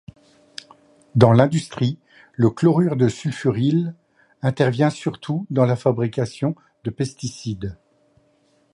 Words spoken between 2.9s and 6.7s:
de sulfuryle intervient surtout dans la fabrication